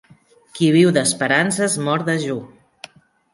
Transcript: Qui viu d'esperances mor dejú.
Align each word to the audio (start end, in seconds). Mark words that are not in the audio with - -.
Qui 0.57 0.69
viu 0.75 0.93
d'esperances 0.95 1.77
mor 1.89 2.07
dejú. 2.09 2.39